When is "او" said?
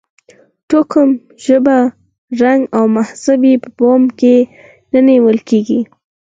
2.77-2.83